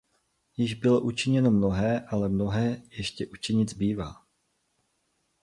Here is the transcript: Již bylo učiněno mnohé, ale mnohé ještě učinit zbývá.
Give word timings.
Již 0.57 0.73
bylo 0.73 1.01
učiněno 1.01 1.51
mnohé, 1.51 2.01
ale 2.07 2.29
mnohé 2.29 2.81
ještě 2.89 3.27
učinit 3.27 3.69
zbývá. 3.69 4.25